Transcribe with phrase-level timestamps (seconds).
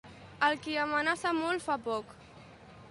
[0.47, 2.21] El qui amenaça molt fa poc.